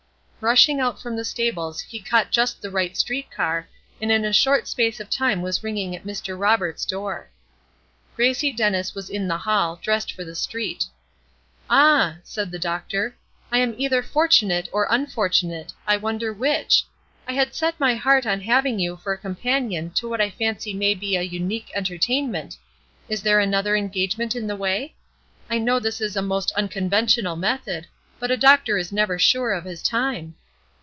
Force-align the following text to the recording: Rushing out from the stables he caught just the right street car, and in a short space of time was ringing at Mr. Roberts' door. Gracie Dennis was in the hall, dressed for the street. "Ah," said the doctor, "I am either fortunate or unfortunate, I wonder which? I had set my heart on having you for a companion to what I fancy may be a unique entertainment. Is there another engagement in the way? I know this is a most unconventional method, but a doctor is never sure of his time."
Rushing 0.43 0.79
out 0.79 0.99
from 0.99 1.15
the 1.15 1.23
stables 1.23 1.81
he 1.81 1.99
caught 2.01 2.31
just 2.31 2.63
the 2.63 2.71
right 2.71 2.97
street 2.97 3.29
car, 3.29 3.67
and 4.01 4.11
in 4.11 4.25
a 4.25 4.33
short 4.33 4.67
space 4.67 4.99
of 4.99 5.07
time 5.07 5.43
was 5.43 5.61
ringing 5.63 5.95
at 5.95 6.03
Mr. 6.03 6.35
Roberts' 6.35 6.83
door. 6.83 7.29
Gracie 8.15 8.51
Dennis 8.51 8.95
was 8.95 9.07
in 9.07 9.27
the 9.27 9.37
hall, 9.37 9.75
dressed 9.83 10.11
for 10.11 10.23
the 10.23 10.33
street. 10.33 10.85
"Ah," 11.69 12.17
said 12.23 12.49
the 12.49 12.57
doctor, 12.57 13.15
"I 13.51 13.59
am 13.59 13.75
either 13.77 14.01
fortunate 14.01 14.67
or 14.71 14.87
unfortunate, 14.89 15.73
I 15.85 15.97
wonder 15.97 16.33
which? 16.33 16.85
I 17.27 17.33
had 17.33 17.53
set 17.53 17.79
my 17.79 17.93
heart 17.93 18.25
on 18.25 18.41
having 18.41 18.79
you 18.79 18.97
for 18.97 19.13
a 19.13 19.19
companion 19.19 19.91
to 19.91 20.09
what 20.09 20.21
I 20.21 20.31
fancy 20.31 20.73
may 20.73 20.95
be 20.95 21.15
a 21.15 21.21
unique 21.21 21.69
entertainment. 21.75 22.57
Is 23.07 23.21
there 23.21 23.39
another 23.39 23.75
engagement 23.75 24.35
in 24.35 24.47
the 24.47 24.55
way? 24.55 24.95
I 25.51 25.59
know 25.59 25.79
this 25.79 26.01
is 26.01 26.15
a 26.17 26.21
most 26.23 26.51
unconventional 26.53 27.35
method, 27.35 27.85
but 28.19 28.29
a 28.29 28.37
doctor 28.37 28.77
is 28.77 28.91
never 28.91 29.17
sure 29.17 29.51
of 29.51 29.63
his 29.65 29.81
time." 29.81 30.35